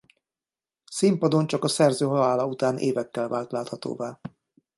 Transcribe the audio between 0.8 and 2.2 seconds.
Színpadon csak a szerző